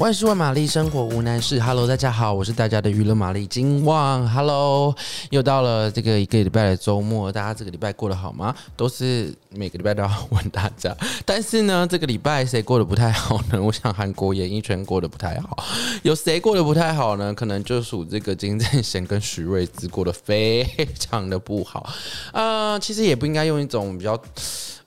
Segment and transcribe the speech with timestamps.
[0.00, 1.60] 万事问玛丽，生活无难事。
[1.60, 4.26] Hello，大家好，我是大家的娱乐玛丽金旺。
[4.30, 4.96] Hello，
[5.28, 8.54] 又到了这个一个礼拜的周末，大家这个礼拜过得好吗？
[8.74, 10.96] 都是每个礼拜都要问大家，
[11.26, 13.60] 但是呢，这个礼拜谁过得不太好呢？
[13.62, 15.62] 我想韩国演艺圈过得不太好，
[16.02, 17.34] 有谁过得不太好呢？
[17.34, 20.66] 可能就属这个金正贤跟徐睿知过得非
[20.98, 21.86] 常的不好。
[22.32, 24.18] 呃，其实也不应该用一种比较。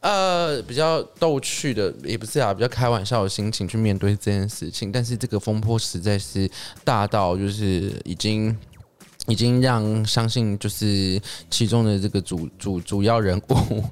[0.00, 6.50] 呃，比较逗趣的也不是啊，比较开玩笑的心情去面对这件事情，但是这个风波实在是
[6.84, 8.56] 大到就是已经。
[9.26, 11.20] 已经让相信就是
[11.50, 13.84] 其中的这个主主主要人物，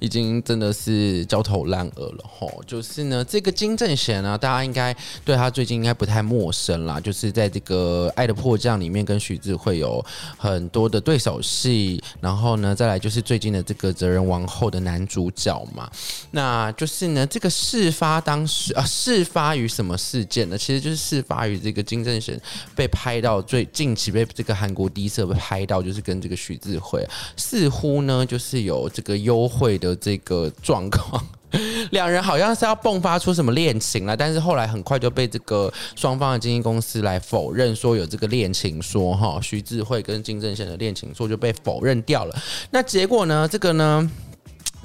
[0.00, 2.62] 已经真的是焦头烂额了吼。
[2.66, 7.00] 就是呢，这个金正贤呢，大家应该对他最近应该不太陌生啦。
[7.00, 10.04] 就是在这个《爱的迫降》里面跟徐智慧有
[10.36, 15.90] 很多的对手戏，然后呢，再来就是最近的这个《责任王后》的男主角嘛。
[16.32, 20.58] 那就是呢，这个事发当时啊，事发于什么事件呢？
[20.58, 22.40] 其实就是事发于这个金正贤
[22.74, 24.88] 被拍到最近期被这个韩国。
[24.88, 27.06] 第一次被拍到，就是跟这个徐智慧
[27.36, 31.24] 似乎呢，就是有这个优惠的这个状况，
[31.90, 42.42] 两人好像是要迸发出什么恋情了，但是后来很快就被这个双方的经纪公司来否认，说有这个恋情说哈，徐智慧跟金正贤的恋情说就被否认掉了。
[42.70, 43.48] 那结果呢？
[43.48, 44.10] 这个呢？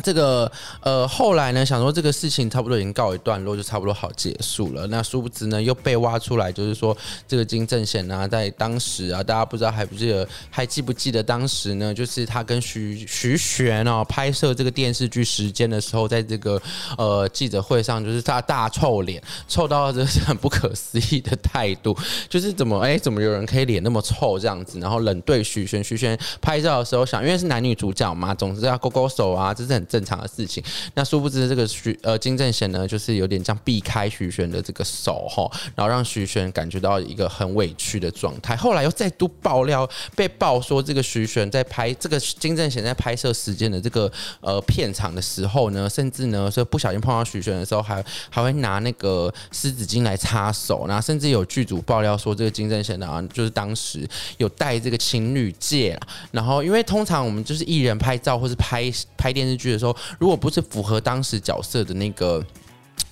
[0.08, 4.88] 这个呃，后来呢，想说这个事情差不多已经告一段落，就差不多好结束了。
[4.88, 6.95] 那殊不知呢，又被挖出来，就是说
[7.27, 11.94] 这个金正贤啊，在当时啊，大家不知道还不记得，还记不记得当时呢？
[11.94, 16.61] 就是他跟徐徐玄哦拍摄这个电视剧《时间》的时候，在这个
[16.97, 21.94] 呃记者会上，就是他大臭脸，臭到这是很不可思议的态度，
[22.30, 25.83] 就是怎么哎，怎么有人可以脸那么臭这样子，然后冷对徐玄。
[25.83, 29.85] 徐玄拍照的时候想，因为是男女主角嘛，总是要勾勾手啊，这是很。
[29.98, 38.56] 正常的事情，那殊不知这个徐呃金正贤呢，就是有点像避开徐玄的这个手哈，然后让徐玄感觉到一个很委屈的状态。
[38.56, 54.07] 后来又再度爆料，被爆说这个徐玄在拍这个金正贤在拍摄时间的这个呃片场的时候呢，甚至呢说不小心碰到徐玄的时候，还还会拿那个湿纸巾来擦手，然后甚至有剧组爆料说这个金正贤呢，就是当时
[54.38, 56.00] 有戴这个情侣戒，
[56.31, 62.43] 然后因为通常我们就是艺人拍照或是拍拍电视剧说，如果不是符合当时角色的那个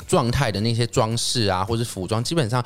[0.08, 2.64] 状态的那些装饰啊，或者服装，基本上。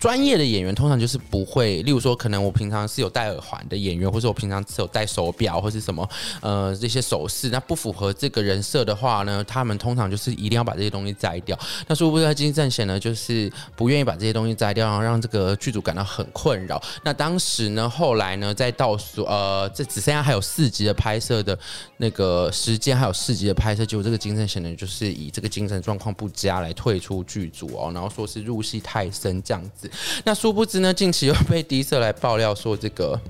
[0.00, 6.08] 专业的演员通常就是不会，例如说，可能我平常是有戴耳环的演员，或者我平常是有戴手表或是什么，
[6.40, 11.58] 呃，这些首饰，那不符合这个人设的话呢，他们通常就是一定要把这些东西摘掉。
[11.86, 16.82] 那殊不知金正贤呢，就是不愿意把这些东西摘掉，然后让这个剧组感到很困扰。
[17.04, 21.58] 那当时呢，后来呢，在倒数，呃，这只剩下还有四集的拍摄的
[21.98, 29.89] 那个时间，还有四集的拍摄，结果这个金正贤呢，就是以这个精神状况不佳来退出剧组哦，然后说是入戏太深这样子。
[30.24, 33.20] 那殊不知呢，近期又被迪社来爆料说这个。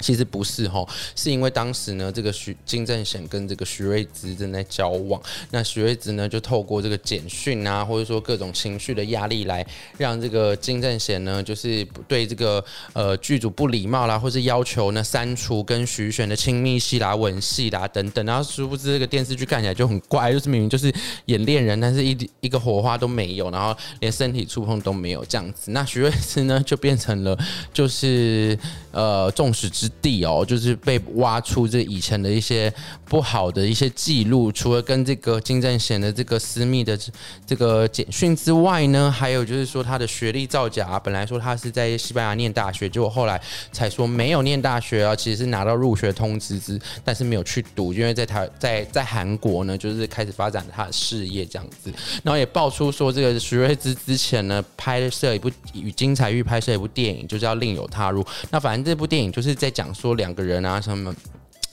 [0.00, 0.86] 其实不是哈，
[1.16, 5.20] 是因为当时呢，这个徐金正贤跟这个徐睿芝正在交往，
[5.50, 20.92] 那徐睿芝呢就透过这个简讯啊，或者说各种情绪的压力来让这个金正贤呢，就是对这个呃剧组不礼貌啦，或是要求呢删除跟徐玄的亲密戏啦、吻戏啦等等，然后殊不知这个电视剧看起来就很怪，就是明明就是
[21.26, 27.38] 演恋人，但是一一个火花都没有，然后连身体触碰都没有这样子，那徐睿芝呢就变成了
[27.72, 28.58] 就是
[28.90, 32.72] 呃众矢之地哦，就是被挖出这以前的一些
[33.04, 36.98] 不好的一些记录，除了跟这个金正贤的这个私密的
[37.46, 43.40] 这个简讯之外呢，还有就是说他的学历造假，本来说他是在西班牙念大学，结果后来
[43.72, 51.92] 才说没有念大学啊，其实是拿到入学通知之，但是没有去读，因为在台在在韩国呢，就是开始发展他的事业这样子，
[52.22, 59.94] 然后也爆出说这个徐睿之之前呢拍摄一部与金彩玉拍摄一部电影，就是要另有他入，那反正这部电影就是在讲。
[59.94, 61.14] 说两个人啊，什么，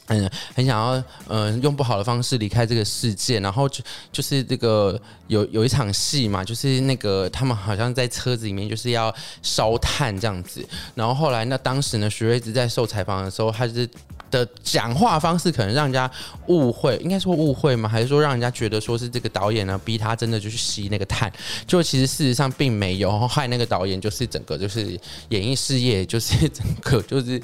[0.07, 3.81] 嗯，很想要，嗯，用不好的方式离开这个世界，然后就
[4.11, 10.65] 就是这个有有一场戏嘛，就是那个他们好像在车子里面就是要烧炭这样子，
[10.95, 13.87] 然后后来那当时呢，徐睿知在受采访的时候，他是
[14.29, 16.11] 的讲话方式可能让人家
[16.47, 17.87] 误会，应该说误会吗？
[17.87, 21.31] 还是说让人家觉得说是这个导演呢逼他真的就去吸那个炭？
[21.65, 24.99] 就其实事实上并没有，害那个导演就是整个就是
[25.29, 27.41] 演艺事业就是 整个就是。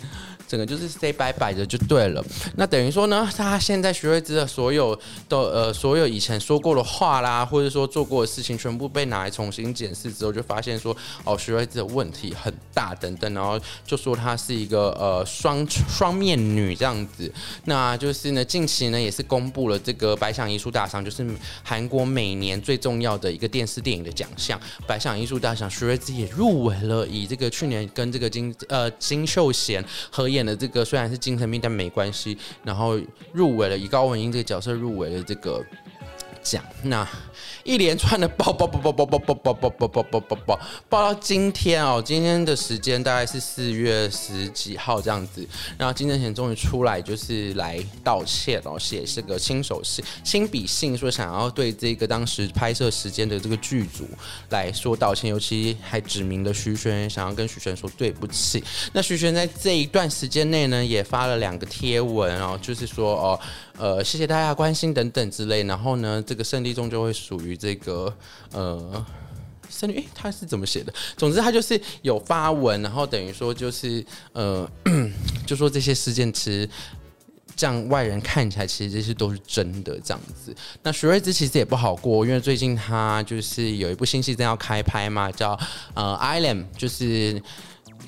[0.48, 2.24] 整个就是 say bye bye 的就对了。
[2.56, 4.96] 那等于说呢，他现在徐睿知的所有
[5.28, 17.32] 的呃所有以前说过的话啦，或者说做过的事情，全部被拿来重新检视之后，就发现说哦，徐睿知的问题很大等等，然后就说她是一个呃双双面女这样子。
[17.66, 21.28] 那就是呢，近期呢也是公布了这个百想艺术大赏，就是
[21.64, 32.98] 韩国每年最重要的一个电视电影的奖项——百想艺术大赏，徐睿知也入围了，以这个去年跟这个金呃金秀贤合演的这个虽然是精神病，但没关系，然后
[33.34, 35.63] 入围了，以高文英这个角色入围了这个
[36.42, 36.63] 讲。
[36.84, 37.07] 那
[37.63, 45.45] 一连串的报报报报报报报报报报报报报报到今天哦，今天的时间大概是四月十几号这样子，
[45.78, 54.07] 然后金正贤终于出来就是来道歉哦，写是个亲手信亲笔信，说想要对这个当时拍摄时间的这个剧组
[54.50, 58.63] 来说道歉，尤其还指明了徐玄，想要跟徐玄说对不起。
[58.94, 63.40] 那徐玄在这一段时间内呢，也发了两个贴文哦，就是说哦，
[63.78, 67.57] 呃，谢谢大家关心等等之类，然后呢，这个胜利终究会属于。
[67.57, 68.16] 这个
[68.51, 69.06] 呃，
[69.68, 70.94] 圣女，他是怎么写的？
[71.18, 74.69] 总之，他就是有发文，然后等于说就是呃，
[75.48, 76.69] 就说这些事件其实
[77.56, 80.56] 这样外人看起来，其实这些都是真的这样子。
[80.84, 85.60] 那徐睿知其实也不好过，因为最近他就是有一部新戏正要开拍嘛，叫
[85.95, 87.42] 呃《Island》，就是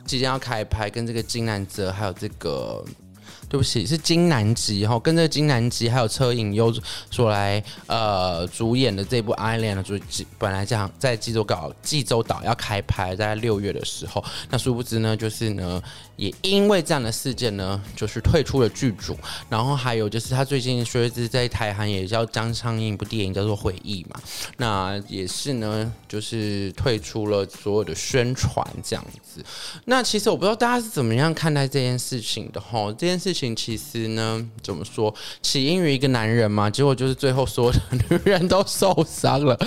[0.06, 2.86] 即将要开拍，跟这个金南泽还有这个。
[3.50, 6.74] 对不起，是金南吉哈，跟着金南吉还有车银优
[7.12, 10.00] 所来呃主演的这部《Island》就
[10.38, 15.82] 本来这样在济州岛济州岛要开拍，在六月的时候，那殊不知呢，就是呢。
[16.20, 19.18] 也因为这样的事件呢，就是退出了剧组。
[19.48, 24.20] 然后还有就是他最近徐睿知在台韩也叫将上映一部电影叫做《回忆》嘛，
[24.58, 29.42] 那也是呢，就是退出了所有的宣传这样子。
[29.86, 32.92] 那其实我不知道大家是怎么样看待这件事情的齁？
[32.96, 39.58] 这件事情其实呢，怎么说，起因于一个男人嘛，结果就是最后所有的女人都受伤了。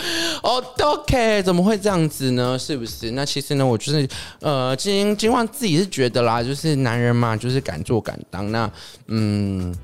[0.43, 2.59] 哦，OK，怎么会这样子呢？
[2.59, 3.13] 是不是？
[3.13, 4.09] 那其实呢，我就是
[4.41, 6.43] 呃，金金旺自己是觉得啦。
[6.43, 8.51] 就是男人嘛，就是敢做敢当。
[8.51, 8.71] 那
[9.07, 9.75] 嗯。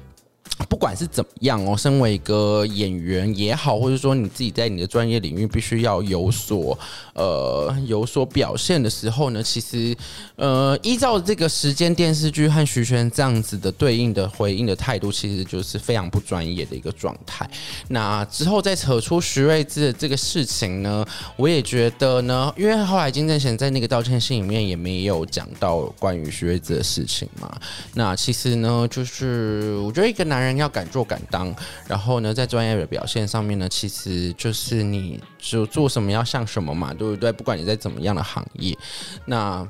[0.68, 6.76] 不管是怎么样哦，身为一个演员也好，或者说你自己在你的专业领域必须要有所
[7.14, 9.96] 呃有所表现的时候呢，其实
[10.34, 17.48] 呃依照这个时间电视剧和徐玄这样子的对应的回应的态度，其实就是非常不专业的一个状态。
[17.86, 21.06] 那之后再扯出徐睿智的这个事情呢，
[21.36, 27.56] 我也觉得呢，因为后来金正贤在那个道歉信里面也没有讲到关于徐睿智的事情嘛。
[27.94, 30.47] 那其实呢，就是我觉得一个男人。
[30.48, 31.54] 人要敢做敢当，
[31.86, 37.30] 然后呢，在专业的表现上面呢，其实就是你就做什么要像什么嘛，对不对？
[37.30, 38.76] 不管你在怎么样的行业，
[39.26, 39.66] 那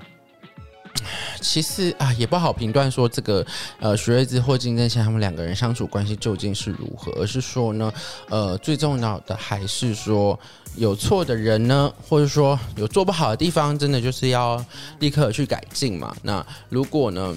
[1.40, 3.46] 其实啊，也不好评断说这个
[3.78, 7.92] 呃，徐睿知或金正贤他们两个人相处关系究竟是如何，而是说呢，
[8.28, 10.38] 呃，最重要的还是说
[10.76, 14.64] 有错的人呢，或者说有做不好的地方，真的就是要
[14.98, 16.16] 立刻去改进嘛。
[16.22, 17.36] 那如果呢？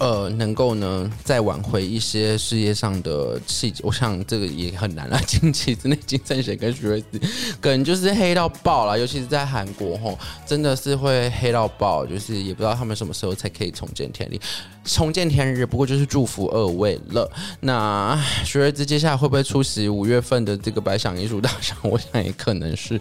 [0.00, 5.20] 呃，能够呢再挽回一些事业上的气节，我想这个也很难了。
[5.26, 7.20] 近期之内，金正贤跟徐睿知
[7.60, 14.38] 可能就是黑到爆了，尤其是在韩国吼，真的是会黑到爆，就是也不知道他们什么时候才可以重见天日。
[14.82, 17.30] 重见天日，不过就是祝福二位了。
[17.60, 21.76] 那徐睿知接下来会不会出席五月份的这个百想艺术大赏？
[21.82, 22.98] 我想也可能是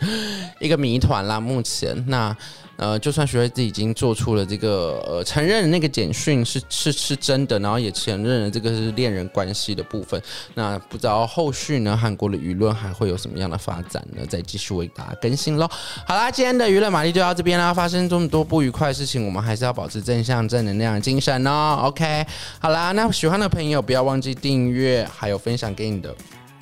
[0.60, 1.40] 一个谜团啦。
[1.40, 2.36] 目前那。
[2.80, 10.22] 呃，就算徐睿知已经做出了这个呃承认那个简讯是是是真的，然后也承认了这个是恋人关系的部分，
[10.56, 14.26] 那不知道后续呢，韩国的舆论还会有什么样的发展呢？
[14.28, 15.68] 再继续为大家更新喽。
[16.06, 17.74] 好啦，今天的娱乐玛丽就到这边啦。
[17.74, 21.80] 发生这么多不愉快的事情，我们还是要保持正向、正能量的精神哦。
[21.84, 22.26] OK，
[22.60, 26.14] 好啦，那喜欢的朋友不要忘记订阅，还有分享给你的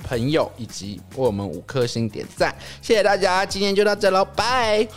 [0.04, 4.88] 朋友，以及为我们五颗星点赞，谢谢大家，今天就到这喽，拜。